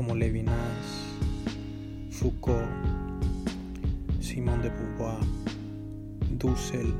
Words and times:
como 0.00 0.14
Levinas, 0.14 0.56
Foucault, 2.10 2.64
Simón 4.18 4.62
de 4.62 4.70
Beauvoir, 4.70 5.18
Dussel, 6.38 6.94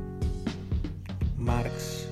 Marx. 1.39 2.07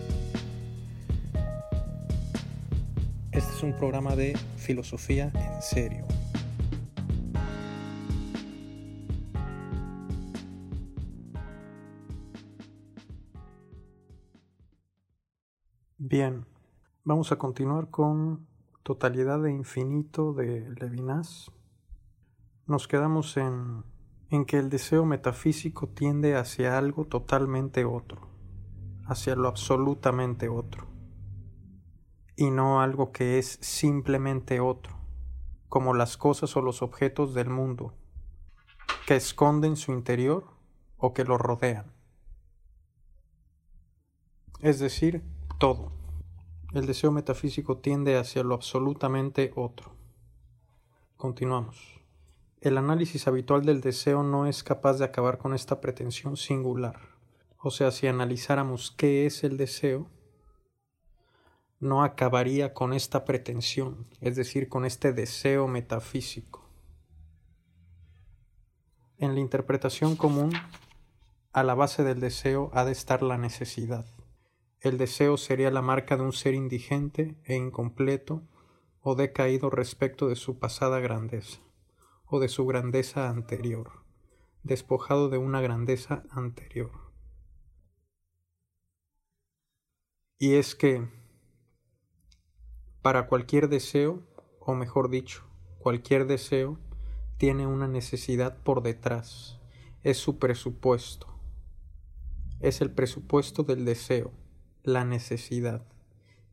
Este 3.32 3.54
es 3.54 3.62
un 3.62 3.74
programa 3.74 4.16
de 4.16 4.34
filosofía 4.56 5.30
en 5.34 5.60
serio. 5.60 6.06
Bien, 15.98 16.46
vamos 17.04 17.30
a 17.30 17.36
continuar 17.36 17.90
con 17.90 18.48
Totalidad 18.88 19.42
de 19.42 19.52
Infinito 19.52 20.32
de 20.32 20.66
Levinas. 20.80 21.52
Nos 22.66 22.88
quedamos 22.88 23.36
en, 23.36 23.84
en 24.30 24.46
que 24.46 24.56
el 24.56 24.70
deseo 24.70 25.04
metafísico 25.04 25.90
tiende 25.90 26.36
hacia 26.36 26.78
algo 26.78 27.04
totalmente 27.04 27.84
otro, 27.84 28.30
hacia 29.04 29.36
lo 29.36 29.46
absolutamente 29.46 30.48
otro, 30.48 30.86
y 32.34 32.50
no 32.50 32.80
algo 32.80 33.12
que 33.12 33.38
es 33.38 33.58
simplemente 33.60 34.58
otro, 34.58 34.96
como 35.68 35.92
las 35.92 36.16
cosas 36.16 36.56
o 36.56 36.62
los 36.62 36.80
objetos 36.80 37.34
del 37.34 37.50
mundo, 37.50 37.92
que 39.06 39.16
esconden 39.16 39.76
su 39.76 39.92
interior 39.92 40.46
o 40.96 41.12
que 41.12 41.24
lo 41.24 41.36
rodean. 41.36 41.92
Es 44.60 44.78
decir, 44.78 45.22
todo. 45.58 45.92
El 46.74 46.84
deseo 46.84 47.10
metafísico 47.10 47.78
tiende 47.78 48.18
hacia 48.18 48.42
lo 48.42 48.54
absolutamente 48.54 49.52
otro. 49.56 49.92
Continuamos. 51.16 51.98
El 52.60 52.76
análisis 52.76 53.26
habitual 53.26 53.64
del 53.64 53.80
deseo 53.80 54.22
no 54.22 54.46
es 54.46 54.62
capaz 54.62 54.98
de 54.98 55.06
acabar 55.06 55.38
con 55.38 55.54
esta 55.54 55.80
pretensión 55.80 56.36
singular. 56.36 57.00
O 57.58 57.70
sea, 57.70 57.90
si 57.90 58.06
analizáramos 58.06 58.90
qué 58.90 59.24
es 59.24 59.44
el 59.44 59.56
deseo, 59.56 60.10
no 61.80 62.02
acabaría 62.02 62.74
con 62.74 62.92
esta 62.92 63.24
pretensión, 63.24 64.06
es 64.20 64.36
decir, 64.36 64.68
con 64.68 64.84
este 64.84 65.14
deseo 65.14 65.68
metafísico. 65.68 66.68
En 69.16 69.34
la 69.34 69.40
interpretación 69.40 70.16
común, 70.16 70.52
a 71.52 71.62
la 71.62 71.74
base 71.74 72.04
del 72.04 72.20
deseo 72.20 72.70
ha 72.74 72.84
de 72.84 72.92
estar 72.92 73.22
la 73.22 73.38
necesidad. 73.38 74.04
El 74.80 74.96
deseo 74.96 75.36
sería 75.36 75.72
la 75.72 75.82
marca 75.82 76.16
de 76.16 76.22
un 76.22 76.32
ser 76.32 76.54
indigente 76.54 77.36
e 77.44 77.56
incompleto 77.56 78.46
o 79.00 79.16
decaído 79.16 79.70
respecto 79.70 80.28
de 80.28 80.36
su 80.36 80.60
pasada 80.60 81.00
grandeza 81.00 81.60
o 82.26 82.38
de 82.38 82.48
su 82.48 82.64
grandeza 82.64 83.28
anterior, 83.28 84.04
despojado 84.62 85.30
de 85.30 85.38
una 85.38 85.60
grandeza 85.60 86.22
anterior. 86.30 86.92
Y 90.38 90.54
es 90.54 90.76
que 90.76 91.08
para 93.02 93.26
cualquier 93.26 93.68
deseo, 93.68 94.22
o 94.60 94.74
mejor 94.74 95.10
dicho, 95.10 95.44
cualquier 95.78 96.26
deseo, 96.26 96.78
tiene 97.36 97.66
una 97.66 97.88
necesidad 97.88 98.62
por 98.62 98.82
detrás, 98.82 99.58
es 100.04 100.18
su 100.18 100.38
presupuesto, 100.38 101.26
es 102.60 102.80
el 102.80 102.92
presupuesto 102.92 103.64
del 103.64 103.84
deseo 103.84 104.32
la 104.88 105.04
necesidad. 105.04 105.86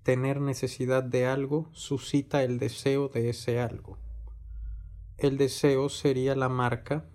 Tener 0.03 0.39
necesidad 0.39 1.03
de 1.03 1.25
algo 1.25 1.69
suscita 1.71 2.43
el 2.43 2.59
deseo 2.59 3.07
de 3.07 3.29
ese 3.29 3.59
algo. 3.59 3.97
El 5.17 5.37
deseo 5.37 5.89
sería 5.89 6.35
la 6.35 6.49
marca 6.49 7.05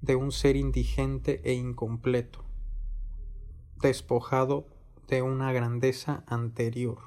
de 0.00 0.14
un 0.14 0.30
ser 0.30 0.56
indigente 0.56 1.40
e 1.44 1.54
incompleto, 1.54 2.44
despojado 3.80 4.66
de 5.08 5.22
una 5.22 5.52
grandeza 5.52 6.22
anterior. 6.26 6.98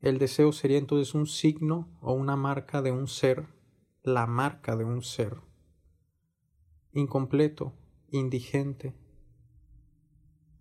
El 0.00 0.18
deseo 0.18 0.52
sería 0.52 0.78
entonces 0.78 1.14
un 1.14 1.26
signo 1.26 1.88
o 2.00 2.12
una 2.12 2.36
marca 2.36 2.80
de 2.80 2.92
un 2.92 3.08
ser, 3.08 3.48
la 4.02 4.26
marca 4.26 4.76
de 4.76 4.84
un 4.84 5.02
ser, 5.02 5.38
incompleto, 6.92 7.72
indigente, 8.10 8.94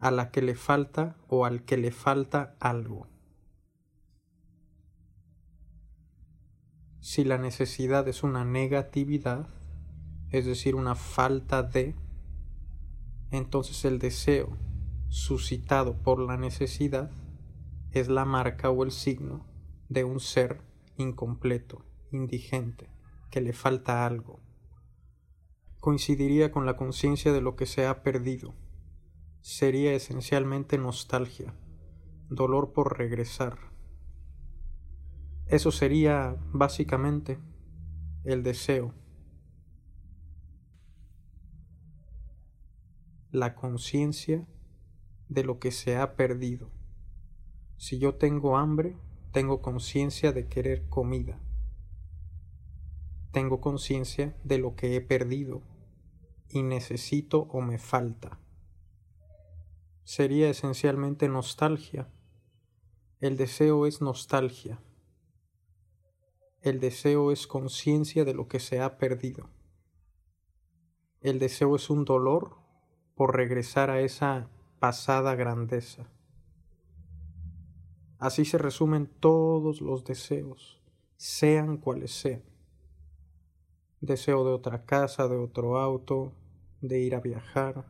a 0.03 0.11
la 0.11 0.31
que 0.31 0.41
le 0.41 0.53
falta 0.53 1.15
o 1.29 1.45
al 1.45 1.63
que 1.63 1.77
le 1.77 1.89
falta 1.91 2.57
algo. 2.59 3.07
Si 6.99 7.23
la 7.23 7.37
necesidad 7.37 8.05
es 8.09 8.21
una 8.21 8.43
negatividad, 8.43 9.47
es 10.29 10.45
decir, 10.45 10.75
una 10.75 10.95
falta 10.95 11.63
de, 11.63 11.95
entonces 13.31 13.85
el 13.85 13.97
deseo 13.97 14.57
suscitado 15.07 15.95
por 16.01 16.19
la 16.19 16.35
necesidad 16.35 17.09
es 17.91 18.09
la 18.09 18.25
marca 18.25 18.69
o 18.71 18.83
el 18.83 18.91
signo 18.91 19.45
de 19.87 20.03
un 20.03 20.19
ser 20.19 20.59
incompleto, 20.97 21.85
indigente, 22.11 22.89
que 23.31 23.39
le 23.39 23.53
falta 23.53 24.05
algo. 24.05 24.41
Coincidiría 25.79 26.51
con 26.51 26.65
la 26.65 26.75
conciencia 26.75 27.31
de 27.31 27.39
lo 27.39 27.55
que 27.55 27.65
se 27.65 27.85
ha 27.85 28.03
perdido 28.03 28.53
sería 29.43 29.93
esencialmente 29.93 30.77
nostalgia, 30.77 31.53
dolor 32.29 32.71
por 32.71 32.97
regresar. 32.97 33.59
Eso 35.47 35.69
sería 35.69 36.37
básicamente 36.53 37.37
el 38.23 38.41
deseo, 38.41 38.93
la 43.31 43.53
conciencia 43.53 44.47
de 45.27 45.43
lo 45.43 45.59
que 45.59 45.71
se 45.71 45.97
ha 45.97 46.15
perdido. 46.15 46.71
Si 47.75 47.99
yo 47.99 48.15
tengo 48.15 48.55
hambre, 48.55 48.95
tengo 49.33 49.61
conciencia 49.61 50.31
de 50.31 50.47
querer 50.47 50.87
comida. 50.87 51.37
Tengo 53.33 53.59
conciencia 53.59 54.37
de 54.45 54.57
lo 54.57 54.75
que 54.77 54.95
he 54.95 55.01
perdido 55.01 55.63
y 56.47 56.63
necesito 56.63 57.41
o 57.51 57.59
me 57.59 57.77
falta 57.77 58.39
sería 60.03 60.49
esencialmente 60.49 61.29
nostalgia. 61.29 62.09
El 63.19 63.37
deseo 63.37 63.85
es 63.85 64.01
nostalgia. 64.01 64.79
El 66.61 66.79
deseo 66.79 67.31
es 67.31 67.47
conciencia 67.47 68.25
de 68.25 68.33
lo 68.33 68.47
que 68.47 68.59
se 68.59 68.81
ha 68.81 68.97
perdido. 68.97 69.49
El 71.21 71.39
deseo 71.39 71.75
es 71.75 71.89
un 71.89 72.03
dolor 72.05 72.57
por 73.15 73.35
regresar 73.35 73.89
a 73.89 74.01
esa 74.01 74.49
pasada 74.79 75.35
grandeza. 75.35 76.09
Así 78.19 78.45
se 78.45 78.57
resumen 78.57 79.07
todos 79.19 79.81
los 79.81 80.03
deseos, 80.03 80.81
sean 81.17 81.77
cuales 81.77 82.11
sean. 82.11 82.43
Deseo 84.01 84.45
de 84.45 84.53
otra 84.53 84.85
casa, 84.85 85.27
de 85.27 85.37
otro 85.37 85.79
auto, 85.79 86.33
de 86.81 86.99
ir 86.99 87.15
a 87.15 87.21
viajar, 87.21 87.85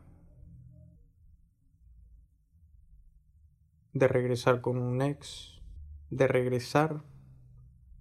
de 3.94 4.08
regresar 4.08 4.60
con 4.60 4.76
un 4.76 5.00
ex, 5.02 5.62
de 6.10 6.26
regresar 6.26 7.04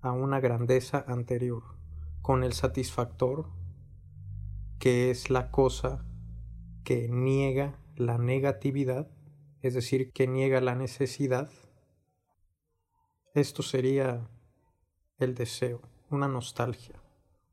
a 0.02 0.12
una 0.12 0.40
grandeza 0.40 1.06
anterior, 1.08 1.64
con 2.22 2.44
el 2.44 2.54
satisfactor, 2.54 3.48
que 4.80 5.12
es 5.12 5.30
la 5.30 5.52
cosa 5.52 6.04
que 6.84 7.08
niega 7.08 7.80
la 7.96 8.18
negatividad, 8.18 9.08
es 9.62 9.76
decir, 9.76 10.12
que 10.12 10.28
niega 10.28 10.60
la 10.62 10.76
necesidad. 10.76 11.52
Esto 13.36 13.62
sería 13.62 14.28
el 15.20 15.36
deseo, 15.36 15.82
una 16.10 16.28
nostalgia, 16.28 17.02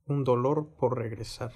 un 0.06 0.25
dolor 0.25 0.75
por 0.75 0.98
regresar. 0.98 1.52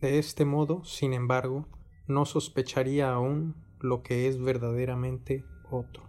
De 0.00 0.18
este 0.18 0.44
modo, 0.44 0.84
sin 0.84 1.14
embargo, 1.14 1.66
no 2.06 2.26
sospecharía 2.26 3.12
aún 3.12 3.56
lo 3.80 4.02
que 4.02 4.28
es 4.28 4.38
verdaderamente 4.38 5.44
otro. 5.70 6.04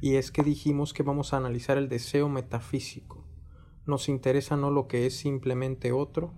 Y 0.00 0.16
es 0.16 0.30
que 0.30 0.42
dijimos 0.42 0.94
que 0.94 1.02
vamos 1.02 1.32
a 1.32 1.36
analizar 1.36 1.76
el 1.76 1.88
deseo 1.88 2.28
metafísico. 2.28 3.26
Nos 3.84 4.08
interesa 4.08 4.56
no 4.56 4.70
lo 4.70 4.86
que 4.86 5.06
es 5.06 5.16
simplemente 5.16 5.92
otro, 5.92 6.32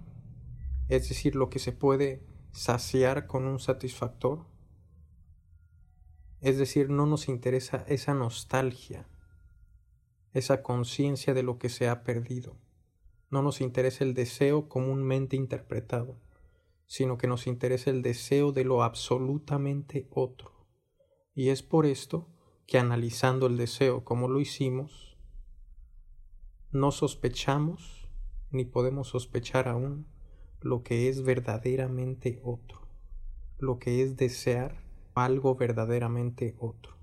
es 0.88 1.08
decir, 1.08 1.36
lo 1.36 1.50
que 1.50 1.58
se 1.58 1.72
puede 1.72 2.26
saciar 2.52 3.26
con 3.26 3.44
un 3.44 3.60
satisfactor. 3.60 4.46
Es 6.40 6.58
decir, 6.58 6.90
no 6.90 7.06
nos 7.06 7.28
interesa 7.28 7.84
esa 7.86 8.14
nostalgia, 8.14 9.06
esa 10.32 10.62
conciencia 10.62 11.34
de 11.34 11.42
lo 11.42 11.58
que 11.58 11.68
se 11.68 11.88
ha 11.88 12.02
perdido. 12.02 12.56
No 13.30 13.42
nos 13.42 13.60
interesa 13.60 14.04
el 14.04 14.14
deseo 14.14 14.68
comúnmente 14.68 15.36
interpretado, 15.36 16.20
sino 16.86 17.16
que 17.16 17.28
nos 17.28 17.46
interesa 17.46 17.90
el 17.90 18.02
deseo 18.02 18.52
de 18.52 18.64
lo 18.64 18.82
absolutamente 18.82 20.08
otro. 20.10 20.66
Y 21.34 21.48
es 21.48 21.62
por 21.62 21.86
esto 21.86 22.28
que 22.66 22.78
analizando 22.78 23.46
el 23.46 23.56
deseo 23.56 24.04
como 24.04 24.28
lo 24.28 24.40
hicimos, 24.40 25.16
no 26.72 26.90
sospechamos 26.90 28.08
ni 28.50 28.64
podemos 28.64 29.08
sospechar 29.08 29.68
aún 29.68 30.06
lo 30.60 30.82
que 30.82 31.08
es 31.08 31.22
verdaderamente 31.22 32.40
otro, 32.42 32.88
lo 33.58 33.78
que 33.78 34.02
es 34.02 34.16
desear 34.16 34.82
algo 35.14 35.54
verdaderamente 35.54 36.56
otro. 36.58 36.96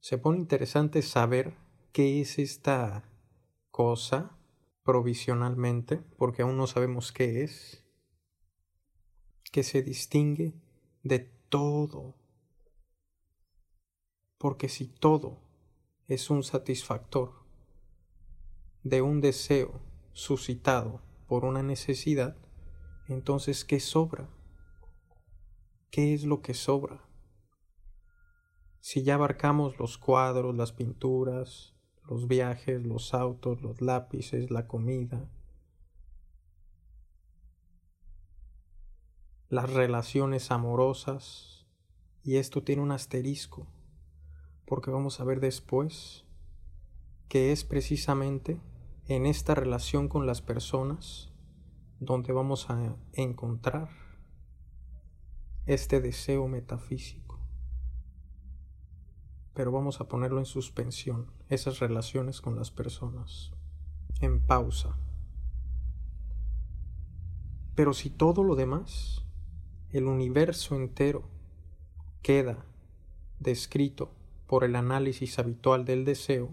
Se 0.00 0.18
pone 0.18 0.38
interesante 0.38 1.02
saber 1.02 1.54
qué 1.92 2.20
es 2.20 2.38
esta 2.38 3.10
cosa 3.70 4.35
provisionalmente, 4.86 5.98
porque 6.16 6.40
aún 6.40 6.56
no 6.56 6.66
sabemos 6.66 7.12
qué 7.12 7.42
es, 7.42 7.84
que 9.52 9.62
se 9.62 9.82
distingue 9.82 10.54
de 11.02 11.18
todo 11.18 12.16
porque 14.38 14.68
si 14.68 14.86
todo 14.86 15.42
es 16.06 16.30
un 16.30 16.42
satisfactor 16.42 17.32
de 18.82 19.02
un 19.02 19.20
deseo 19.20 19.80
suscitado 20.12 21.02
por 21.26 21.44
una 21.44 21.62
necesidad, 21.62 22.36
entonces 23.08 23.64
¿qué 23.64 23.80
sobra? 23.80 24.28
¿Qué 25.90 26.14
es 26.14 26.24
lo 26.24 26.42
que 26.42 26.54
sobra? 26.54 27.08
Si 28.80 29.02
ya 29.02 29.14
abarcamos 29.14 29.78
los 29.78 29.98
cuadros, 29.98 30.54
las 30.54 30.72
pinturas, 30.72 31.75
los 32.08 32.28
viajes, 32.28 32.84
los 32.86 33.14
autos, 33.14 33.62
los 33.62 33.80
lápices, 33.80 34.50
la 34.50 34.66
comida, 34.66 35.28
las 39.48 39.72
relaciones 39.72 40.50
amorosas, 40.50 41.66
y 42.22 42.36
esto 42.36 42.62
tiene 42.62 42.82
un 42.82 42.90
asterisco, 42.90 43.66
porque 44.66 44.90
vamos 44.90 45.20
a 45.20 45.24
ver 45.24 45.40
después 45.40 46.24
que 47.28 47.52
es 47.52 47.64
precisamente 47.64 48.60
en 49.06 49.26
esta 49.26 49.54
relación 49.54 50.08
con 50.08 50.26
las 50.26 50.42
personas 50.42 51.32
donde 52.00 52.32
vamos 52.32 52.68
a 52.70 52.96
encontrar 53.12 53.88
este 55.66 56.00
deseo 56.00 56.48
metafísico. 56.48 57.25
Pero 59.56 59.72
vamos 59.72 60.02
a 60.02 60.06
ponerlo 60.06 60.38
en 60.38 60.44
suspensión, 60.44 61.32
esas 61.48 61.78
relaciones 61.78 62.42
con 62.42 62.56
las 62.56 62.70
personas, 62.70 63.52
en 64.20 64.40
pausa. 64.40 64.98
Pero 67.74 67.94
si 67.94 68.10
todo 68.10 68.44
lo 68.44 68.54
demás, 68.54 69.24
el 69.92 70.04
universo 70.04 70.76
entero, 70.76 71.30
queda 72.20 72.66
descrito 73.40 74.12
por 74.46 74.62
el 74.62 74.76
análisis 74.76 75.38
habitual 75.38 75.86
del 75.86 76.04
deseo, 76.04 76.50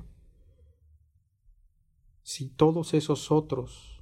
si 2.21 2.47
todos 2.47 2.93
esos 2.93 3.31
otros 3.31 4.01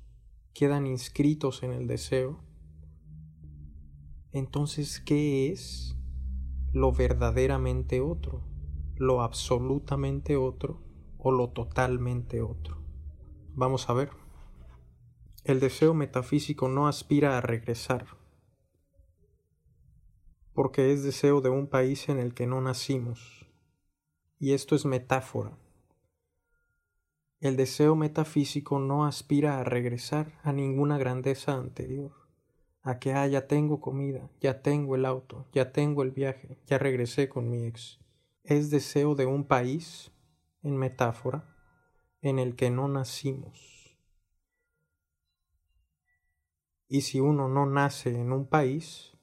quedan 0.53 0.85
inscritos 0.85 1.63
en 1.63 1.71
el 1.71 1.87
deseo, 1.87 2.39
entonces 4.31 4.99
¿qué 4.99 5.51
es 5.51 5.95
lo 6.71 6.91
verdaderamente 6.91 7.99
otro, 7.99 8.50
lo 9.01 9.23
absolutamente 9.23 10.37
otro 10.37 10.79
o 11.17 11.31
lo 11.31 11.49
totalmente 11.49 12.41
otro? 12.41 12.77
Vamos 13.55 13.89
a 13.89 13.93
ver. 13.93 14.11
El 15.43 15.59
deseo 15.59 15.95
metafísico 15.95 16.69
no 16.69 16.87
aspira 16.87 17.35
a 17.37 17.41
regresar, 17.41 18.05
porque 20.53 20.93
es 20.93 21.03
deseo 21.03 21.41
de 21.41 21.49
un 21.49 21.67
país 21.67 22.09
en 22.09 22.19
el 22.19 22.35
que 22.35 22.45
no 22.45 22.61
nacimos 22.61 23.47
y 24.37 24.53
esto 24.53 24.75
es 24.75 24.85
metáfora. 24.85 25.57
El 27.39 27.57
deseo 27.57 27.95
metafísico 27.95 28.77
no 28.77 29.05
aspira 29.05 29.59
a 29.59 29.63
regresar 29.63 30.39
a 30.43 30.53
ninguna 30.53 30.99
grandeza 30.99 31.53
anterior, 31.53 32.11
a 32.83 32.99
que, 32.99 33.13
ah, 33.13 33.25
ya 33.27 33.47
tengo 33.47 33.81
comida, 33.81 34.29
ya 34.39 34.61
tengo 34.61 34.95
el 34.95 35.05
auto, 35.05 35.47
ya 35.53 35.71
tengo 35.71 36.03
el 36.03 36.11
viaje, 36.11 36.59
ya 36.67 36.77
regresé 36.77 37.29
con 37.29 37.49
mi 37.49 37.65
ex. 37.65 38.00
Es 38.43 38.69
deseo 38.69 39.15
de 39.15 39.25
un 39.25 39.45
país, 39.45 40.11
en 40.63 40.77
metáfora, 40.77 41.55
en 42.21 42.39
el 42.39 42.55
que 42.55 42.69
no 42.69 42.87
nacimos. 42.87 43.97
Y 46.87 47.01
si 47.01 47.19
uno 47.19 47.47
no 47.47 47.65
nace 47.65 48.09
en 48.09 48.31
un 48.31 48.47
país, 48.47 49.17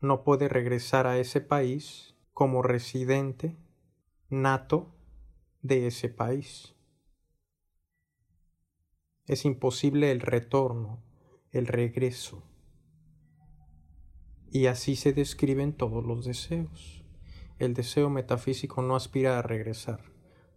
no 0.00 0.24
puede 0.24 0.48
regresar 0.48 1.06
a 1.06 1.18
ese 1.18 1.40
país 1.40 2.14
como 2.32 2.62
residente 2.62 3.56
nato 4.28 4.94
de 5.62 5.86
ese 5.86 6.08
país. 6.08 6.74
Es 9.26 9.44
imposible 9.44 10.10
el 10.10 10.20
retorno, 10.20 11.02
el 11.52 11.66
regreso. 11.66 12.42
Y 14.50 14.66
así 14.66 14.96
se 14.96 15.12
describen 15.12 15.76
todos 15.76 16.04
los 16.04 16.24
deseos. 16.24 17.03
El 17.58 17.74
deseo 17.74 18.10
metafísico 18.10 18.82
no 18.82 18.96
aspira 18.96 19.38
a 19.38 19.42
regresar, 19.42 20.00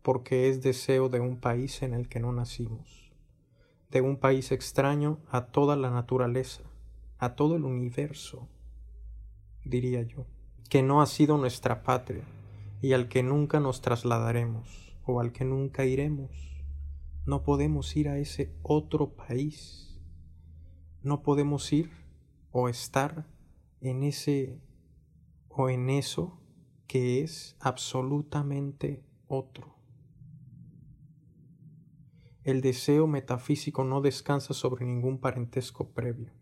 porque 0.01 0.49
es 0.49 0.63
deseo 0.63 1.09
de 1.09 1.19
un 1.19 1.39
país 1.39 1.83
en 1.83 1.94
el 1.94 2.09
que 2.09 2.19
no 2.19 2.31
nacimos, 2.31 3.13
de 3.91 4.01
un 4.01 4.17
país 4.17 4.51
extraño 4.51 5.19
a 5.29 5.47
toda 5.47 5.75
la 5.75 5.91
naturaleza, 5.91 6.63
a 7.19 7.35
todo 7.35 7.55
el 7.55 7.65
universo, 7.65 8.49
diría 9.63 10.01
yo, 10.01 10.25
que 10.69 10.81
no 10.81 11.01
ha 11.01 11.06
sido 11.06 11.37
nuestra 11.37 11.83
patria, 11.83 12.23
y 12.81 12.94
al 12.94 13.07
que 13.09 13.23
nunca 13.23 13.59
nos 13.59 13.81
trasladaremos 13.81 14.95
o 15.06 15.19
al 15.19 15.31
que 15.31 15.45
nunca 15.45 15.85
iremos. 15.85 16.63
No 17.25 17.44
podemos 17.44 17.95
ir 17.95 18.09
a 18.09 18.18
ese 18.18 18.54
otro 18.61 19.16
país. 19.16 19.99
No 21.01 21.23
podemos 21.23 21.71
ir 21.73 21.92
o 22.51 22.69
estar 22.69 23.27
en 23.81 24.04
ese 24.04 24.61
o 25.49 25.69
en 25.69 25.89
eso 25.89 26.39
que 26.87 27.21
es 27.21 27.56
absolutamente 27.59 29.03
otro. 29.27 29.75
El 32.44 32.61
deseo 32.61 33.07
metafísico 33.07 33.83
no 33.83 34.01
descansa 34.01 34.53
sobre 34.53 34.85
ningún 34.85 35.19
parentesco 35.19 35.89
previo. 35.91 36.37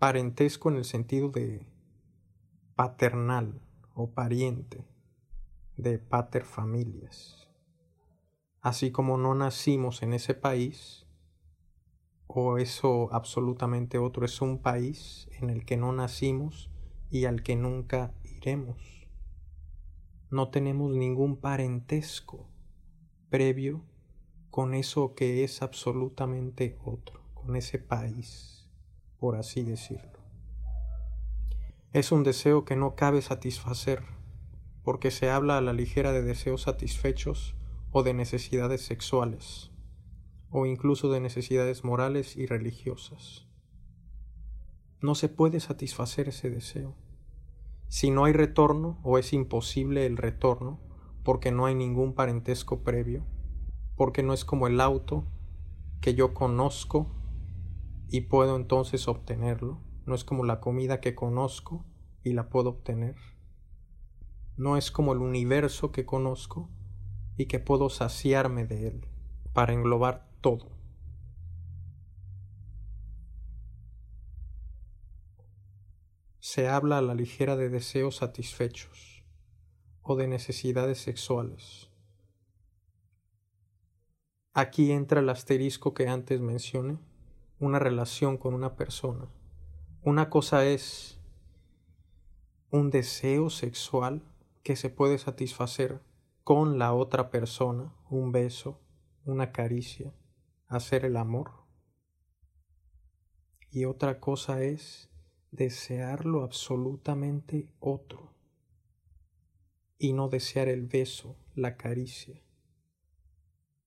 parentesco 0.00 0.70
en 0.70 0.76
el 0.76 0.86
sentido 0.86 1.28
de 1.28 1.66
paternal 2.74 3.60
o 3.92 4.12
pariente, 4.12 4.88
de 5.76 5.98
pater 5.98 6.46
familias. 6.46 7.50
Así 8.62 8.92
como 8.92 9.18
no 9.18 9.34
nacimos 9.34 10.02
en 10.02 10.14
ese 10.14 10.32
país, 10.32 11.06
o 12.32 12.58
eso 12.58 13.12
absolutamente 13.12 13.98
otro 13.98 14.24
es 14.24 14.40
un 14.40 14.58
país 14.58 15.28
en 15.40 15.50
el 15.50 15.64
que 15.64 15.76
no 15.76 15.92
nacimos 15.92 16.70
y 17.10 17.24
al 17.24 17.42
que 17.42 17.56
nunca 17.56 18.14
iremos. 18.24 19.08
No 20.30 20.50
tenemos 20.50 20.92
ningún 20.92 21.36
parentesco 21.36 22.48
previo 23.30 23.84
con 24.50 24.74
eso 24.74 25.14
que 25.14 25.44
es 25.44 25.62
absolutamente 25.62 26.78
otro, 26.84 27.20
con 27.34 27.56
ese 27.56 27.78
país 27.78 28.60
por 29.20 29.36
así 29.36 29.62
decirlo. 29.62 30.18
Es 31.92 32.10
un 32.10 32.24
deseo 32.24 32.64
que 32.64 32.74
no 32.74 32.96
cabe 32.96 33.20
satisfacer, 33.20 34.02
porque 34.82 35.10
se 35.10 35.30
habla 35.30 35.58
a 35.58 35.60
la 35.60 35.74
ligera 35.74 36.12
de 36.12 36.22
deseos 36.22 36.62
satisfechos 36.62 37.54
o 37.92 38.02
de 38.02 38.14
necesidades 38.14 38.80
sexuales, 38.80 39.69
o 40.50 40.66
incluso 40.66 41.10
de 41.10 41.20
necesidades 41.20 41.84
morales 41.84 42.36
y 42.36 42.46
religiosas. 42.46 43.46
No 45.00 45.14
se 45.14 45.28
puede 45.28 45.60
satisfacer 45.60 46.28
ese 46.28 46.50
deseo. 46.50 46.96
Si 47.88 48.10
no 48.10 48.24
hay 48.24 48.32
retorno 48.32 49.00
o 49.02 49.18
es 49.18 49.32
imposible 49.32 50.06
el 50.06 50.16
retorno, 50.16 50.80
porque 51.24 51.52
no 51.52 51.66
hay 51.66 51.74
ningún 51.74 52.14
parentesco 52.14 52.82
previo, 52.82 53.24
porque 53.96 54.22
no 54.22 54.32
es 54.32 54.44
como 54.44 54.66
el 54.66 54.80
auto 54.80 55.26
que 56.00 56.14
yo 56.14 56.34
conozco 56.34 57.14
y 58.08 58.22
puedo 58.22 58.56
entonces 58.56 59.08
obtenerlo, 59.08 59.80
no 60.06 60.14
es 60.14 60.24
como 60.24 60.44
la 60.44 60.60
comida 60.60 61.00
que 61.00 61.14
conozco 61.14 61.84
y 62.24 62.32
la 62.32 62.48
puedo 62.48 62.70
obtener, 62.70 63.16
no 64.56 64.76
es 64.76 64.90
como 64.90 65.12
el 65.12 65.18
universo 65.18 65.92
que 65.92 66.04
conozco 66.04 66.70
y 67.36 67.46
que 67.46 67.60
puedo 67.60 67.88
saciarme 67.88 68.66
de 68.66 68.88
él 68.88 69.08
para 69.52 69.72
englobar 69.72 70.29
todo. 70.40 70.68
Se 76.38 76.68
habla 76.68 76.98
a 76.98 77.02
la 77.02 77.14
ligera 77.14 77.56
de 77.56 77.68
deseos 77.68 78.16
satisfechos 78.16 79.24
o 80.02 80.16
de 80.16 80.26
necesidades 80.26 80.98
sexuales. 80.98 81.90
Aquí 84.52 84.90
entra 84.90 85.20
el 85.20 85.28
asterisco 85.28 85.94
que 85.94 86.08
antes 86.08 86.40
mencioné, 86.40 86.98
una 87.60 87.78
relación 87.78 88.36
con 88.36 88.54
una 88.54 88.74
persona. 88.74 89.28
Una 90.02 90.30
cosa 90.30 90.64
es 90.64 91.20
un 92.70 92.90
deseo 92.90 93.50
sexual 93.50 94.22
que 94.62 94.76
se 94.76 94.90
puede 94.90 95.18
satisfacer 95.18 96.00
con 96.42 96.78
la 96.78 96.94
otra 96.94 97.30
persona, 97.30 97.94
un 98.08 98.32
beso, 98.32 98.80
una 99.24 99.52
caricia, 99.52 100.12
hacer 100.70 101.04
el 101.04 101.16
amor. 101.16 101.50
Y 103.70 103.84
otra 103.84 104.20
cosa 104.20 104.62
es 104.62 105.10
desearlo 105.50 106.44
absolutamente 106.44 107.68
otro. 107.80 108.34
Y 109.98 110.12
no 110.12 110.28
desear 110.28 110.68
el 110.68 110.86
beso, 110.86 111.36
la 111.54 111.76
caricia, 111.76 112.42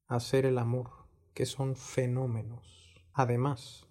hacer 0.07 0.45
el 0.45 0.57
amor, 0.57 0.91
que 1.33 1.45
son 1.45 1.75
fenómenos, 1.75 3.01
además, 3.13 3.87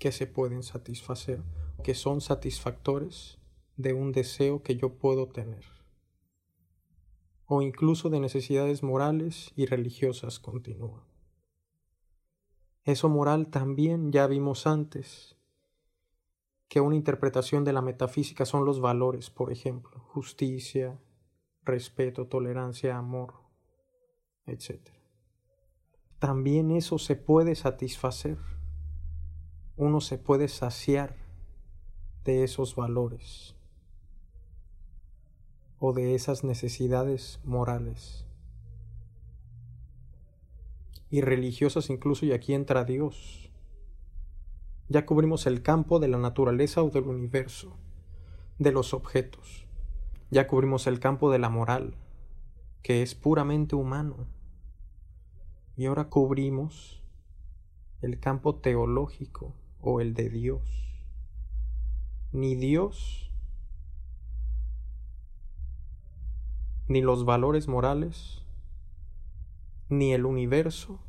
que 0.00 0.10
se 0.10 0.26
pueden 0.26 0.62
satisfacer, 0.62 1.44
que 1.84 1.94
son 1.94 2.20
satisfactores 2.20 3.38
de 3.76 3.92
un 3.92 4.12
deseo 4.12 4.62
que 4.62 4.76
yo 4.76 4.98
puedo 4.98 5.28
tener, 5.28 5.64
o 7.48 7.62
incluso 7.62 8.10
de 8.10 8.20
necesidades 8.20 8.82
morales 8.82 9.52
y 9.56 9.64
religiosas, 9.64 10.38
continúa. 10.38 11.06
Eso 12.84 13.08
moral 13.08 13.48
también 13.48 14.12
ya 14.12 14.26
vimos 14.26 14.66
antes, 14.66 15.36
que 16.68 16.82
una 16.82 16.94
interpretación 16.94 17.64
de 17.64 17.72
la 17.72 17.80
metafísica 17.80 18.44
son 18.44 18.66
los 18.66 18.80
valores, 18.80 19.30
por 19.30 19.50
ejemplo, 19.50 19.98
justicia, 19.98 21.00
respeto, 21.64 22.26
tolerancia, 22.26 22.98
amor, 22.98 23.32
etc. 24.44 24.90
También 26.18 26.70
eso 26.70 26.98
se 26.98 27.16
puede 27.16 27.54
satisfacer, 27.54 28.36
uno 29.76 30.02
se 30.02 30.18
puede 30.18 30.48
saciar 30.48 31.16
de 32.24 32.44
esos 32.44 32.76
valores 32.76 33.57
o 35.78 35.92
de 35.92 36.14
esas 36.14 36.44
necesidades 36.44 37.40
morales 37.44 38.28
y 41.10 41.20
religiosas 41.20 41.90
incluso, 41.90 42.26
y 42.26 42.32
aquí 42.32 42.54
entra 42.54 42.84
Dios. 42.84 43.50
Ya 44.88 45.06
cubrimos 45.06 45.46
el 45.46 45.62
campo 45.62 45.98
de 45.98 46.08
la 46.08 46.18
naturaleza 46.18 46.82
o 46.82 46.90
del 46.90 47.04
universo, 47.04 47.76
de 48.58 48.72
los 48.72 48.94
objetos. 48.94 49.66
Ya 50.30 50.46
cubrimos 50.46 50.86
el 50.86 51.00
campo 51.00 51.30
de 51.30 51.38
la 51.38 51.48
moral, 51.48 51.94
que 52.82 53.02
es 53.02 53.14
puramente 53.14 53.74
humano. 53.74 54.26
Y 55.76 55.86
ahora 55.86 56.08
cubrimos 56.08 57.02
el 58.02 58.18
campo 58.18 58.56
teológico 58.56 59.54
o 59.80 60.00
el 60.00 60.14
de 60.14 60.28
Dios. 60.28 60.62
Ni 62.32 62.54
Dios, 62.54 63.27
ni 66.88 67.02
los 67.02 67.24
valores 67.24 67.68
morales, 67.68 68.42
ni 69.88 70.12
el 70.12 70.26
universo 70.26 71.00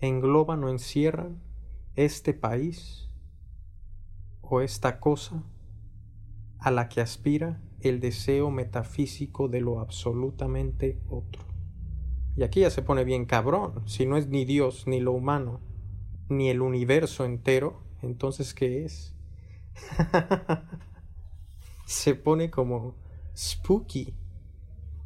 engloban 0.00 0.62
o 0.64 0.68
encierran 0.68 1.42
este 1.96 2.34
país 2.34 3.10
o 4.40 4.60
esta 4.60 5.00
cosa 5.00 5.42
a 6.58 6.70
la 6.70 6.88
que 6.88 7.00
aspira 7.00 7.60
el 7.80 8.00
deseo 8.00 8.50
metafísico 8.50 9.48
de 9.48 9.60
lo 9.60 9.80
absolutamente 9.80 11.00
otro. 11.08 11.42
Y 12.36 12.44
aquí 12.44 12.60
ya 12.60 12.70
se 12.70 12.82
pone 12.82 13.04
bien 13.04 13.26
cabrón, 13.26 13.82
si 13.86 14.06
no 14.06 14.16
es 14.16 14.28
ni 14.28 14.44
Dios, 14.44 14.86
ni 14.86 15.00
lo 15.00 15.12
humano, 15.12 15.60
ni 16.28 16.48
el 16.48 16.60
universo 16.60 17.24
entero, 17.24 17.82
entonces 18.02 18.54
¿qué 18.54 18.84
es? 18.84 19.14
se 21.88 22.14
pone 22.14 22.50
como 22.50 22.94
spooky 23.34 24.14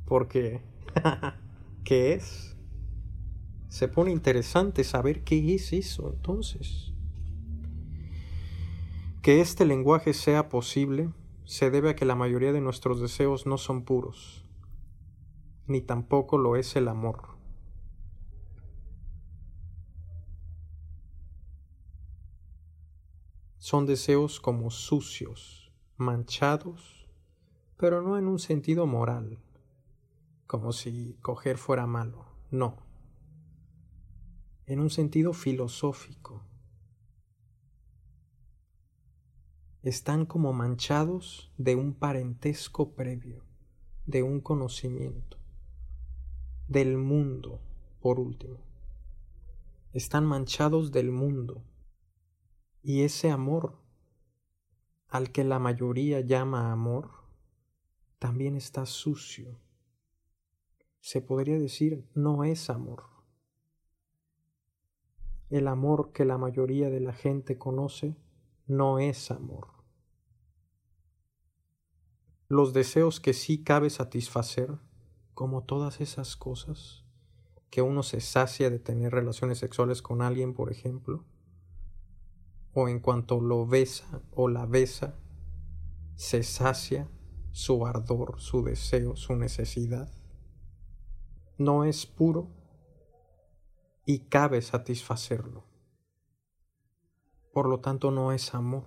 porque 0.05 0.63
¿qué 1.85 2.15
es? 2.15 2.57
Se 3.69 3.87
pone 3.87 4.11
interesante 4.11 4.83
saber 4.83 5.23
qué 5.23 5.55
es 5.55 5.73
eso 5.73 6.11
entonces. 6.13 6.93
Que 9.23 9.41
este 9.41 9.65
lenguaje 9.65 10.13
sea 10.13 10.49
posible 10.49 11.13
se 11.45 11.71
debe 11.71 11.91
a 11.91 11.95
que 11.95 12.05
la 12.05 12.17
mayoría 12.17 12.53
de 12.53 12.61
nuestros 12.61 13.01
deseos 13.01 13.47
no 13.47 13.59
son 13.59 13.85
puros, 13.85 14.45
ni 15.69 15.83
tampoco 15.83 16.37
lo 16.37 16.57
es 16.57 16.75
el 16.75 16.89
amor. 16.89 17.37
Son 23.59 23.87
deseos 23.87 24.41
como 24.41 24.73
sucios, 24.73 25.62
manchados, 25.97 27.09
pero 27.77 28.03
no 28.03 28.19
en 28.19 28.27
un 28.27 28.39
sentido 28.39 28.87
moral 28.87 29.43
como 30.53 30.73
si 30.73 31.17
coger 31.23 31.57
fuera 31.57 31.87
malo. 31.87 32.27
No. 32.51 32.77
En 34.67 34.81
un 34.81 34.91
sentido 34.91 35.33
filosófico. 35.33 36.45
Están 39.83 40.27
como 40.27 40.53
manchados 40.53 41.51
de 41.57 41.75
un 41.75 41.95
parentesco 41.95 42.93
previo, 42.93 43.47
de 44.05 44.23
un 44.23 44.43
conocimiento, 44.43 45.39
del 46.69 46.99
mundo, 46.99 47.63
por 47.99 48.21
último. 48.21 48.59
Están 49.95 50.27
manchados 50.27 50.93
del 50.93 51.13
mundo. 51.13 51.65
Y 52.83 53.05
ese 53.05 53.31
amor, 53.31 53.82
al 55.13 55.31
que 55.31 55.45
la 55.45 55.59
mayoría 55.59 56.21
llama 56.21 56.73
amor, 56.73 57.11
también 58.19 58.57
está 58.57 58.85
sucio 58.85 59.63
se 61.03 61.21
podría 61.21 61.59
decir 61.59 62.09
no 62.15 62.45
es 62.45 62.71
amor. 62.71 63.03
El 65.51 65.67
amor 65.67 66.13
que 66.13 66.25
la 66.25 66.39
mayoría 66.39 66.89
de 66.89 67.01
la 67.01 67.13
gente 67.13 67.59
conoce 67.59 68.17
no 68.67 69.01
es 69.01 69.31
amor. 69.31 69.67
Los 72.49 72.73
deseos 72.73 73.19
que 73.19 73.35
sí 73.35 73.65
cabe 73.65 73.91
satisfacer, 73.91 74.79
como 75.35 75.65
todas 75.65 76.01
esas 76.01 76.37
cosas, 76.37 77.05
que 77.69 77.83
uno 77.83 78.05
se 78.05 78.21
sacia 78.21 78.71
de 78.71 78.79
tener 78.79 79.13
relaciones 79.13 79.59
sexuales 79.59 80.03
con 80.03 80.23
alguien, 80.23 80.55
por 80.55 80.71
ejemplo, 80.71 81.25
o 82.75 82.89
en 82.89 83.01
cuanto 83.01 83.41
lo 83.41 83.67
besa 83.67 84.23
o 84.33 84.49
la 84.49 84.67
besa, 84.67 85.19
se 86.15 86.43
sacia 86.43 87.09
su 87.51 87.87
ardor, 87.87 88.41
su 88.41 88.63
deseo, 88.63 89.17
su 89.17 89.37
necesidad 89.37 90.11
no 91.63 91.85
es 91.85 92.07
puro 92.07 92.51
y 94.05 94.21
cabe 94.21 94.63
satisfacerlo. 94.63 95.65
Por 97.53 97.69
lo 97.69 97.81
tanto, 97.81 98.11
no 98.11 98.33
es 98.33 98.55
amor. 98.55 98.87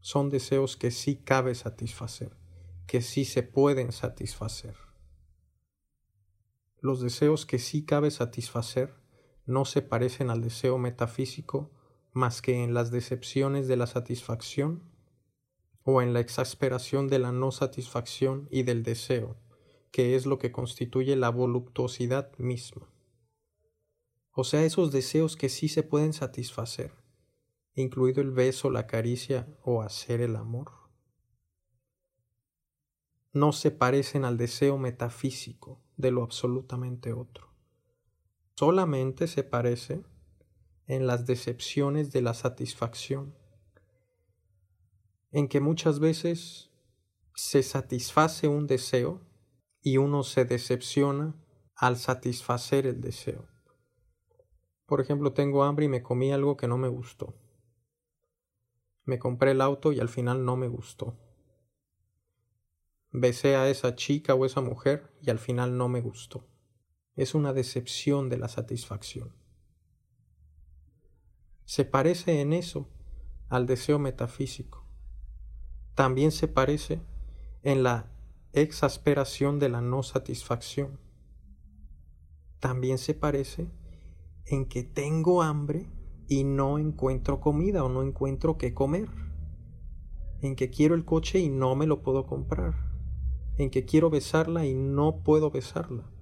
Son 0.00 0.30
deseos 0.30 0.76
que 0.76 0.90
sí 0.90 1.16
cabe 1.16 1.54
satisfacer, 1.54 2.36
que 2.86 3.00
sí 3.00 3.24
se 3.24 3.42
pueden 3.42 3.92
satisfacer. 3.92 4.76
Los 6.80 7.00
deseos 7.00 7.46
que 7.46 7.58
sí 7.58 7.84
cabe 7.84 8.10
satisfacer 8.10 8.94
no 9.46 9.64
se 9.64 9.82
parecen 9.82 10.30
al 10.30 10.40
deseo 10.40 10.78
metafísico 10.78 11.70
más 12.12 12.40
que 12.40 12.62
en 12.62 12.74
las 12.74 12.90
decepciones 12.90 13.68
de 13.68 13.76
la 13.76 13.86
satisfacción 13.86 14.82
o 15.82 16.00
en 16.00 16.12
la 16.12 16.20
exasperación 16.20 17.08
de 17.08 17.18
la 17.18 17.32
no 17.32 17.50
satisfacción 17.50 18.48
y 18.50 18.62
del 18.62 18.82
deseo, 18.82 19.36
que 19.90 20.16
es 20.16 20.24
lo 20.24 20.38
que 20.38 20.50
constituye 20.50 21.16
la 21.16 21.28
voluptuosidad 21.28 22.36
misma. 22.38 22.90
O 24.30 24.44
sea, 24.44 24.64
esos 24.64 24.90
deseos 24.90 25.36
que 25.36 25.48
sí 25.48 25.68
se 25.68 25.82
pueden 25.82 26.12
satisfacer, 26.12 26.92
incluido 27.74 28.22
el 28.22 28.30
beso, 28.30 28.70
la 28.70 28.86
caricia 28.86 29.46
o 29.62 29.82
hacer 29.82 30.20
el 30.20 30.36
amor, 30.36 30.72
no 33.32 33.52
se 33.52 33.70
parecen 33.70 34.24
al 34.24 34.38
deseo 34.38 34.78
metafísico 34.78 35.82
de 35.96 36.12
lo 36.12 36.22
absolutamente 36.22 37.12
otro. 37.12 37.53
Solamente 38.56 39.26
se 39.26 39.42
parece 39.42 40.04
en 40.86 41.06
las 41.06 41.26
decepciones 41.26 42.12
de 42.12 42.22
la 42.22 42.34
satisfacción, 42.34 43.36
en 45.32 45.48
que 45.48 45.60
muchas 45.60 45.98
veces 45.98 46.70
se 47.34 47.64
satisface 47.64 48.46
un 48.46 48.68
deseo 48.68 49.20
y 49.82 49.96
uno 49.96 50.22
se 50.22 50.44
decepciona 50.44 51.34
al 51.74 51.96
satisfacer 51.96 52.86
el 52.86 53.00
deseo. 53.00 53.48
Por 54.86 55.00
ejemplo, 55.00 55.32
tengo 55.32 55.64
hambre 55.64 55.86
y 55.86 55.88
me 55.88 56.02
comí 56.02 56.30
algo 56.30 56.56
que 56.56 56.68
no 56.68 56.78
me 56.78 56.88
gustó. 56.88 57.34
Me 59.04 59.18
compré 59.18 59.50
el 59.50 59.60
auto 59.60 59.92
y 59.92 59.98
al 59.98 60.08
final 60.08 60.44
no 60.44 60.56
me 60.56 60.68
gustó. 60.68 61.18
Besé 63.10 63.56
a 63.56 63.68
esa 63.68 63.96
chica 63.96 64.34
o 64.34 64.44
esa 64.44 64.60
mujer 64.60 65.12
y 65.20 65.30
al 65.30 65.38
final 65.38 65.76
no 65.76 65.88
me 65.88 66.00
gustó. 66.00 66.46
Es 67.16 67.34
una 67.34 67.52
decepción 67.52 68.28
de 68.28 68.38
la 68.38 68.48
satisfacción. 68.48 69.32
Se 71.64 71.84
parece 71.84 72.40
en 72.40 72.52
eso 72.52 72.88
al 73.48 73.66
deseo 73.66 73.98
metafísico. 73.98 74.84
También 75.94 76.32
se 76.32 76.48
parece 76.48 77.00
en 77.62 77.84
la 77.84 78.10
exasperación 78.52 79.58
de 79.58 79.68
la 79.68 79.80
no 79.80 80.02
satisfacción. 80.02 80.98
También 82.58 82.98
se 82.98 83.14
parece 83.14 83.70
en 84.46 84.66
que 84.66 84.82
tengo 84.82 85.42
hambre 85.42 85.88
y 86.28 86.44
no 86.44 86.78
encuentro 86.78 87.40
comida 87.40 87.84
o 87.84 87.88
no 87.88 88.02
encuentro 88.02 88.58
qué 88.58 88.74
comer. 88.74 89.08
En 90.40 90.56
que 90.56 90.68
quiero 90.68 90.94
el 90.94 91.04
coche 91.04 91.38
y 91.38 91.48
no 91.48 91.76
me 91.76 91.86
lo 91.86 92.02
puedo 92.02 92.26
comprar. 92.26 92.74
En 93.56 93.70
que 93.70 93.84
quiero 93.84 94.10
besarla 94.10 94.66
y 94.66 94.74
no 94.74 95.22
puedo 95.22 95.50
besarla. 95.50 96.13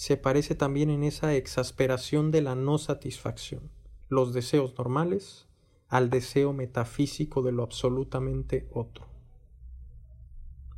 Se 0.00 0.16
parece 0.16 0.54
también 0.54 0.88
en 0.88 1.04
esa 1.04 1.34
exasperación 1.34 2.30
de 2.30 2.40
la 2.40 2.54
no 2.54 2.78
satisfacción. 2.78 3.70
Los 4.08 4.32
deseos 4.32 4.72
normales 4.78 5.46
al 5.88 6.08
deseo 6.08 6.54
metafísico 6.54 7.42
de 7.42 7.52
lo 7.52 7.62
absolutamente 7.62 8.66
otro. 8.72 9.04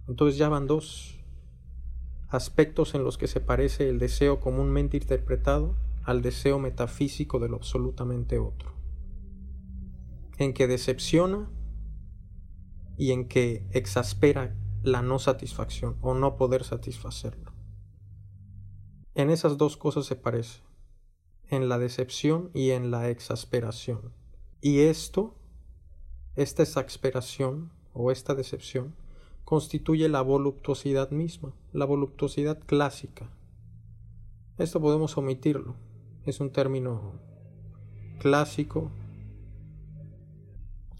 Entonces 0.09 0.38
ya 0.38 0.49
van 0.49 0.67
dos 0.67 1.21
aspectos 2.31 2.97
en 2.97 3.05
los 3.05 3.17
que 3.17 3.29
se 3.29 3.38
parece 3.38 3.88
el 3.88 4.00
deseo 4.00 4.41
comúnmente 4.41 4.97
interpretado 4.97 5.76
al 6.02 6.21
deseo 6.21 6.59
metafísico 6.59 7.38
de 7.38 7.49
lo 7.49 7.59
absolutamente 7.59 8.41
otro, 8.41 8.73
en 10.37 10.52
que 10.52 10.67
decepciona 10.67 11.49
y 12.97 13.12
en 13.12 13.29
que 13.29 13.69
exaspera 13.71 14.57
la 14.83 15.00
no 15.00 15.21
satisfacción 15.21 15.97
o 16.00 16.12
no 16.14 16.37
poder 16.37 16.64
satisfacerlo. 16.64 17.51
En 19.14 19.28
esas 19.28 19.59
dos 19.59 19.76
cosas 19.76 20.07
se 20.07 20.16
parece, 20.16 20.62
en 21.49 21.69
la 21.69 21.78
decepción 21.78 22.50
y 22.54 22.71
en 22.71 22.90
la 22.90 23.11
exasperación. 23.11 24.14
Y 24.62 24.81
esto, 24.81 25.35
esta 26.35 26.62
exasperación 26.62 27.71
o 27.92 28.11
esta 28.11 28.35
decepción, 28.35 28.95
constituye 29.45 30.09
la 30.09 30.23
voluptuosidad 30.23 31.11
misma, 31.11 31.54
la 31.73 31.85
voluptuosidad 31.85 32.59
clásica. 32.64 33.31
Esto 34.57 34.81
podemos 34.81 35.19
omitirlo, 35.19 35.76
es 36.25 36.40
un 36.40 36.50
término 36.50 37.21
clásico 38.19 38.90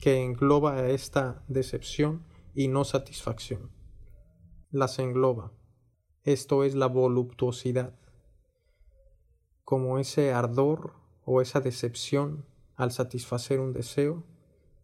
que 0.00 0.23
engloba 0.23 0.75
a 0.75 0.88
esta 0.90 1.45
decepción 1.49 2.26
y 2.54 2.69
no 2.69 2.85
satisfacción. 2.85 3.71
Las 4.71 4.99
engloba. 4.99 5.52
Esto 6.25 6.65
es 6.65 6.75
la 6.75 6.89
voluptuosidad, 6.89 7.95
como 9.73 9.99
ese 9.99 10.35
ardor 10.35 10.93
o 11.25 11.41
esa 11.41 11.63
decepción 11.63 12.45
al 12.76 12.93
satisfacer 12.93 13.58
un 13.58 13.73
deseo 13.73 14.23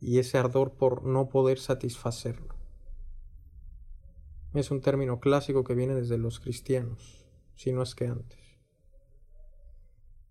y 0.01 0.19
ese 0.19 0.39
ardor 0.39 0.79
por 0.79 1.05
no 1.05 1.29
poder 1.29 1.59
satisfacerlo. 1.59 2.55
Es 4.55 4.71
un 4.71 4.81
término 4.81 5.21
clásico 5.21 5.63
que 5.63 5.75
viene 5.75 5.95
desde 5.95 6.17
los 6.17 6.41
cristianos, 6.41 7.29
si 7.55 7.71
no 7.71 7.83
es 7.83 7.95
que 7.95 8.07
antes. 8.07 8.41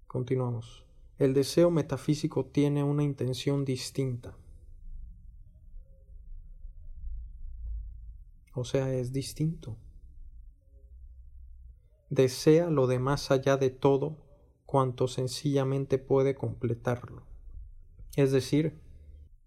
Continuamos. 0.08 0.88
El 1.20 1.36
deseo 1.36 1.70
metafísico 1.70 2.48
tiene 2.48 2.84
una 2.84 3.04
intención 3.04 3.63
distinta. 3.63 4.36
O 8.56 8.65
sea, 8.65 8.91
es 8.91 9.13
distinto. 9.13 9.78
Desea 12.10 12.72
lo 12.72 12.88
de 12.88 12.98
más 12.98 13.30
allá 13.30 13.56
de 13.58 13.70
todo 13.70 14.26
cuanto 14.67 15.08
sencillamente 15.08 15.97
puede 15.97 16.36
completarlo 16.36 17.27
es 18.17 18.32
decir, 18.32 18.82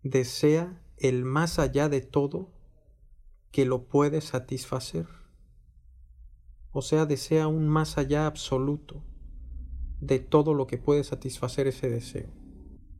desea 0.04 0.80
el 0.96 1.24
más 1.24 1.59
allá 1.59 1.88
de 1.88 2.02
todo 2.02 2.52
que 3.50 3.66
lo 3.66 3.88
puede 3.88 4.20
satisfacer. 4.20 5.09
O 6.70 6.80
sea, 6.80 7.04
desea 7.04 7.48
un 7.48 7.66
más 7.66 7.98
allá 7.98 8.26
absoluto 8.26 9.02
de 10.00 10.20
todo 10.20 10.54
lo 10.54 10.68
que 10.68 10.78
puede 10.78 11.02
satisfacer 11.02 11.66
ese 11.66 11.90
deseo. 11.90 12.30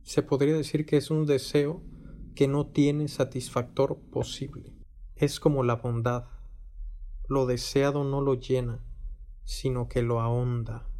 Se 0.03 0.23
podría 0.23 0.53
decir 0.57 0.85
que 0.85 0.97
es 0.97 1.09
un 1.09 1.25
deseo 1.25 1.81
que 2.35 2.49
no 2.49 2.67
tiene 2.67 3.07
satisfactor 3.07 3.97
posible. 4.11 4.73
Es 5.15 5.39
como 5.39 5.63
la 5.63 5.77
bondad. 5.77 6.25
Lo 7.29 7.45
deseado 7.45 8.03
no 8.03 8.19
lo 8.19 8.33
llena, 8.33 8.83
sino 9.45 9.87
que 9.87 10.01
lo 10.01 10.19
ahonda. 10.19 10.90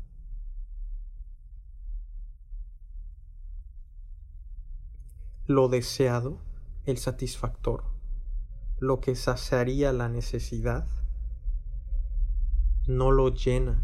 Lo 5.48 5.70
deseado, 5.70 6.40
el 6.86 6.98
satisfactor, 6.98 7.84
lo 8.80 9.00
que 9.00 9.16
saciaría 9.16 9.92
la 9.92 10.08
necesidad, 10.08 10.88
no 12.88 13.12
lo 13.12 13.30
llena, 13.30 13.84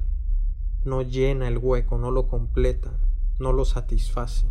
no 0.84 1.02
llena 1.02 1.48
el 1.48 1.58
hueco, 1.58 1.98
no 1.98 2.12
lo 2.12 2.28
completa, 2.28 3.00
no 3.40 3.54
lo 3.54 3.66
satisface, 3.66 4.48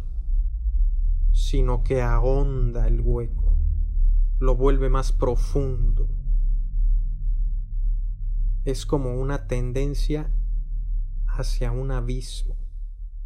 sino 1.32 1.82
que 1.82 2.02
ahonda 2.02 2.86
el 2.86 3.00
hueco, 3.00 3.54
lo 4.38 4.54
vuelve 4.56 4.88
más 4.88 5.12
profundo. 5.12 6.08
Es 8.64 8.84
como 8.84 9.14
una 9.14 9.46
tendencia 9.46 10.32
hacia 11.26 11.70
un 11.70 11.90
abismo, 11.92 12.56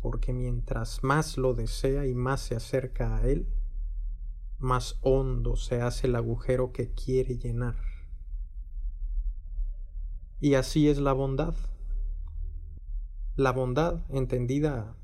porque 0.01 0.33
mientras 0.33 1.03
más 1.03 1.39
lo 1.39 1.55
desea 1.55 2.07
y 2.07 2.15
más 2.15 2.41
se 2.41 2.57
acerca 2.57 3.17
a 3.17 3.23
él, 3.27 3.49
más 4.61 4.99
hondo 5.01 5.57
se 5.57 5.81
hace 5.81 6.07
el 6.07 6.15
agujero 6.15 6.71
que 6.73 6.93
quiere 6.93 7.39
llenar. 7.39 7.77
Y 10.39 10.55
así 10.55 10.89
es 10.89 10.99
la 10.99 11.15
bondad. 11.15 11.55
La 13.37 13.53
bondad 13.53 14.05
entendida 14.11 14.97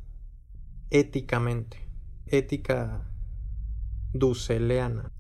éticamente, 0.91 1.89
ética 2.27 3.11
duceleana, 4.13 5.11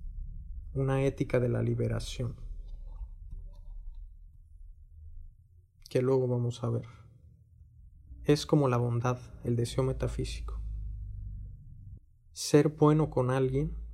una 0.75 1.03
ética 1.03 1.41
de 1.41 1.49
la 1.49 1.63
liberación, 1.63 2.37
que 5.89 6.03
luego 6.03 6.29
vamos 6.29 6.63
a 6.63 6.69
ver. 6.69 6.87
Es 8.25 8.45
como 8.45 8.69
la 8.69 8.77
bondad, 8.77 9.19
el 9.45 9.57
deseo 9.57 9.83
metafísico. 9.83 10.61
Ser 12.33 12.69
bueno 12.69 13.09
con 13.09 13.31
alguien 13.31 13.86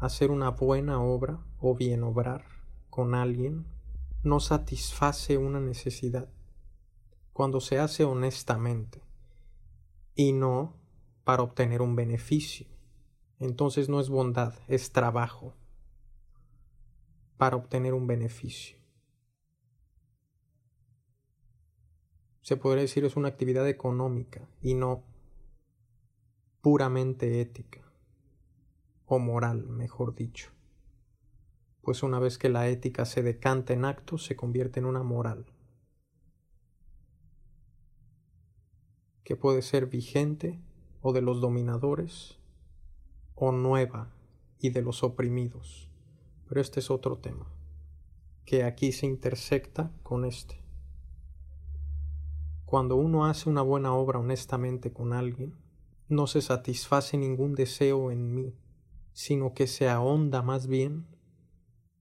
hacer 0.00 0.30
una 0.30 0.50
buena 0.50 1.02
obra 1.02 1.44
o 1.58 1.74
bien 1.74 2.02
obrar 2.02 2.46
con 2.88 3.14
alguien 3.14 3.66
no 4.22 4.40
satisface 4.40 5.36
una 5.36 5.60
necesidad 5.60 6.28
cuando 7.34 7.60
se 7.60 7.78
hace 7.78 8.04
honestamente 8.04 9.02
y 10.14 10.32
no 10.32 10.74
para 11.24 11.42
obtener 11.42 11.82
un 11.82 11.96
beneficio. 11.96 12.66
Entonces 13.38 13.88
no 13.88 14.00
es 14.00 14.08
bondad, 14.08 14.54
es 14.68 14.90
trabajo 14.90 15.54
para 17.36 17.56
obtener 17.56 17.94
un 17.94 18.06
beneficio. 18.06 18.78
Se 22.40 22.56
podría 22.56 22.82
decir 22.82 23.04
es 23.04 23.16
una 23.16 23.28
actividad 23.28 23.68
económica 23.68 24.48
y 24.62 24.74
no 24.74 25.04
puramente 26.62 27.40
ética 27.40 27.89
o 29.12 29.18
moral, 29.18 29.66
mejor 29.66 30.14
dicho. 30.14 30.52
Pues 31.82 32.04
una 32.04 32.20
vez 32.20 32.38
que 32.38 32.48
la 32.48 32.68
ética 32.68 33.04
se 33.04 33.24
decanta 33.24 33.72
en 33.72 33.84
actos, 33.84 34.24
se 34.24 34.36
convierte 34.36 34.78
en 34.78 34.86
una 34.86 35.02
moral, 35.02 35.46
que 39.24 39.34
puede 39.34 39.62
ser 39.62 39.86
vigente 39.86 40.60
o 41.00 41.12
de 41.12 41.22
los 41.22 41.40
dominadores, 41.40 42.38
o 43.34 43.50
nueva 43.50 44.14
y 44.60 44.70
de 44.70 44.82
los 44.82 45.02
oprimidos, 45.02 45.88
Pero 46.48 46.60
este 46.60 46.78
es 46.78 46.88
otro 46.88 47.18
tema, 47.18 47.52
que 48.44 48.62
aquí 48.62 48.92
se 48.92 49.06
intersecta 49.06 49.90
con 50.04 50.24
este. 50.24 50.62
Cuando 52.64 52.94
uno 52.94 53.26
hace 53.26 53.48
una 53.48 53.62
buena 53.62 53.92
obra 53.92 54.20
honestamente 54.20 54.92
con 54.92 55.12
alguien, 55.12 55.56
no 56.08 56.28
se 56.28 56.42
satisface 56.42 57.16
ningún 57.16 57.56
deseo 57.56 58.12
en 58.12 58.34
mí, 58.34 58.54
sino 59.12 59.54
que 59.54 59.66
se 59.66 59.88
ahonda 59.88 60.42
más 60.42 60.66
bien 60.66 61.06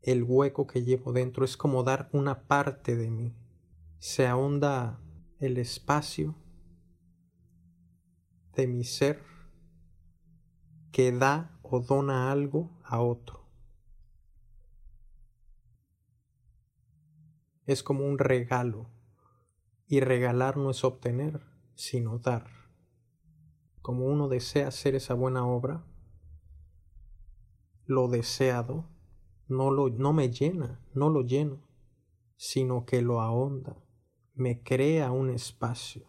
el 0.01 0.23
hueco 0.23 0.67
que 0.67 0.83
llevo 0.83 1.11
dentro, 1.11 1.43
es 1.43 1.57
como 1.57 1.83
dar 1.83 2.09
una 2.13 2.47
parte 2.47 2.95
de 2.95 3.11
mí. 3.11 3.35
Se 3.97 4.27
ahonda 4.27 5.01
el 5.39 5.57
espacio 5.57 6.35
de 8.55 8.67
mi 8.67 8.83
ser 8.83 9.23
que 10.91 11.11
da 11.11 11.59
o 11.61 11.79
dona 11.81 12.31
algo 12.31 12.71
a 12.83 13.01
otro. 13.01 13.47
Es 17.65 17.83
como 17.83 18.05
un 18.05 18.17
regalo, 18.17 18.89
y 19.85 19.99
regalar 19.99 20.57
no 20.57 20.71
es 20.71 20.83
obtener, 20.83 21.41
sino 21.75 22.19
dar. 22.19 22.47
Como 23.81 24.05
uno 24.05 24.27
desea 24.27 24.67
hacer 24.67 24.95
esa 24.95 25.13
buena 25.13 25.45
obra, 25.45 25.85
lo 27.89 28.07
deseado 28.07 28.85
no, 29.47 29.71
lo, 29.71 29.89
no 29.89 30.13
me 30.13 30.29
llena, 30.29 30.79
no 30.93 31.09
lo 31.09 31.21
lleno, 31.21 31.67
sino 32.37 32.85
que 32.85 33.01
lo 33.01 33.19
ahonda, 33.19 33.83
me 34.35 34.61
crea 34.61 35.11
un 35.11 35.29
espacio. 35.29 36.05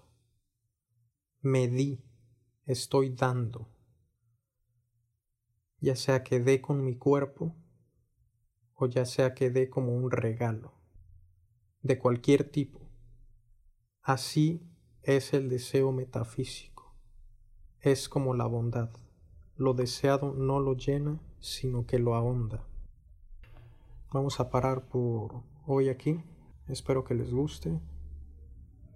Me 1.41 1.69
di, 1.69 2.05
estoy 2.67 3.11
dando 3.11 3.71
ya 5.81 5.97
sea 5.97 6.23
que 6.23 6.41
dé 6.41 6.61
con 6.61 6.85
mi 6.85 6.97
cuerpo 6.97 7.57
o 8.75 8.87
ya 8.87 9.05
sea 9.07 9.35
que 9.35 9.51
dé 9.51 9.71
como 9.71 9.95
un 9.95 10.11
regalo, 10.11 10.75
de 11.83 11.99
cualquier 11.99 12.45
tipo. 12.51 12.81
Así 14.03 14.63
es 15.03 15.33
el 15.33 15.49
deseo 15.49 15.93
metafísico, 15.93 16.95
es 17.81 18.09
como 18.09 18.35
la 18.35 18.47
bondad. 18.47 18.91
Lo 19.57 19.75
deseado 19.75 20.35
no 20.35 20.61
lo 20.61 20.75
llena, 20.75 21.21
sino 21.41 21.87
que 21.87 21.99
lo 21.99 22.15
ahonda. 22.15 22.65
Vamos 24.13 24.41
a 24.41 24.51
parar 24.51 24.87
por 24.87 25.43
hoy 25.67 25.89
aquí. 25.89 26.21
Espero 26.69 27.05
que 27.05 27.15
les 27.15 27.33
guste 27.33 27.81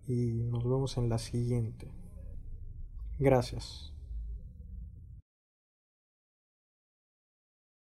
y 0.06 0.42
nos 0.44 0.64
vemos 0.64 0.96
en 0.96 1.08
la 1.08 1.18
siguiente. 1.18 1.90
Gracias. 3.18 3.93